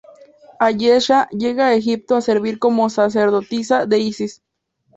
Ayesha 0.59 1.29
llega 1.29 1.67
a 1.67 1.75
Egipto 1.75 2.15
a 2.15 2.21
servir 2.21 2.57
como 2.57 2.89
sacerdotisa 2.89 3.85
de 3.85 3.99
Isis. 3.99 4.41